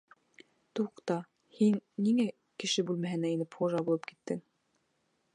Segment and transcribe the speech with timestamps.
[0.77, 1.17] Туҡта,
[1.57, 1.75] һин
[2.07, 2.25] ниңә
[2.63, 4.41] кеше бүлмәһенә инеп хужа булып киттең?